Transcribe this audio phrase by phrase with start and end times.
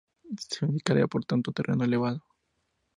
[0.55, 2.23] Significaría, por tanto "terreno elevado".